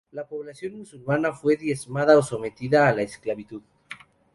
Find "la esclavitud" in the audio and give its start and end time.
2.91-3.61